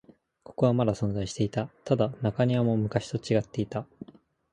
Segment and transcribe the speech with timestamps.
[0.41, 1.67] ここはまだ存在していた。
[1.83, 3.85] ただ、中庭も昔と違っていた。